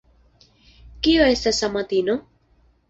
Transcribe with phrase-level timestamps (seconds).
[1.09, 2.21] Kio estas amatino?